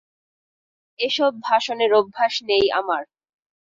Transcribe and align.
এসব 0.99 1.31
ভাষণের 1.41 1.91
অভ্যাস 1.93 2.33
নেই 2.49 2.65
আমার। 2.71 3.03